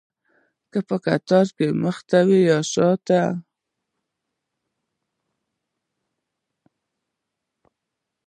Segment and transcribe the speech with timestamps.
[0.71, 3.21] که په قطار کې مخته وي یا شاته.